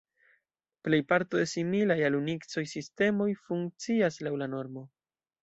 [0.87, 4.87] Plejparto de similaj al Unikso sistemoj funkcias laŭ la normo.